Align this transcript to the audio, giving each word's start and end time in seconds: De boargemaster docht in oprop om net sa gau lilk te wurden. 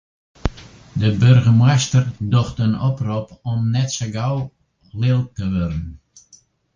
De 1.01 1.09
boargemaster 1.19 2.05
docht 2.19 2.59
in 2.65 2.75
oprop 2.89 3.27
om 3.51 3.59
net 3.75 3.89
sa 3.97 4.07
gau 4.15 4.35
lilk 5.01 5.27
te 5.37 5.45
wurden. 5.53 5.87